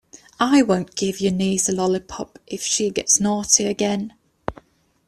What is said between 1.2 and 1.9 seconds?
your niece a